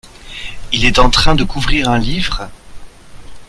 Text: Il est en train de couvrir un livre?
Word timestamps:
Il 0.71 0.83
est 0.85 0.97
en 0.97 1.11
train 1.11 1.35
de 1.35 1.43
couvrir 1.43 1.87
un 1.87 1.99
livre? 1.99 2.49